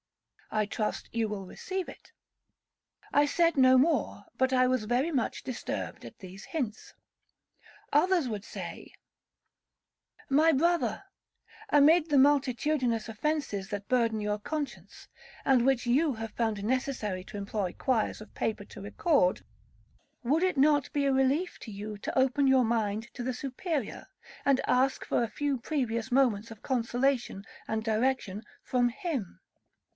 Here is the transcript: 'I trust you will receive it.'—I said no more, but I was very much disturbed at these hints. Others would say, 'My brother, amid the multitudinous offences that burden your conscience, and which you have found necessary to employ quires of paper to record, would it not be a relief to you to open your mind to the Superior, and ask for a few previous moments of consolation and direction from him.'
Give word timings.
'I 0.53 0.65
trust 0.65 1.09
you 1.13 1.29
will 1.29 1.45
receive 1.45 1.87
it.'—I 3.13 3.25
said 3.25 3.55
no 3.55 3.77
more, 3.77 4.25
but 4.35 4.51
I 4.51 4.65
was 4.67 4.83
very 4.83 5.11
much 5.11 5.43
disturbed 5.43 6.03
at 6.03 6.17
these 6.19 6.43
hints. 6.43 6.93
Others 7.93 8.27
would 8.27 8.43
say, 8.43 8.93
'My 10.27 10.51
brother, 10.51 11.03
amid 11.69 12.09
the 12.09 12.17
multitudinous 12.17 13.07
offences 13.07 13.69
that 13.69 13.87
burden 13.87 14.19
your 14.19 14.39
conscience, 14.39 15.07
and 15.45 15.65
which 15.65 15.85
you 15.85 16.13
have 16.15 16.31
found 16.31 16.61
necessary 16.65 17.23
to 17.25 17.37
employ 17.37 17.71
quires 17.77 18.19
of 18.19 18.33
paper 18.33 18.65
to 18.65 18.81
record, 18.81 19.45
would 20.23 20.43
it 20.43 20.57
not 20.57 20.91
be 20.91 21.05
a 21.05 21.13
relief 21.13 21.59
to 21.59 21.71
you 21.71 21.97
to 21.99 22.19
open 22.19 22.47
your 22.47 22.65
mind 22.65 23.07
to 23.13 23.23
the 23.23 23.35
Superior, 23.35 24.07
and 24.45 24.59
ask 24.67 25.05
for 25.05 25.23
a 25.23 25.29
few 25.31 25.59
previous 25.59 26.11
moments 26.11 26.51
of 26.51 26.63
consolation 26.63 27.45
and 27.69 27.83
direction 27.85 28.43
from 28.63 28.89
him.' 28.89 29.37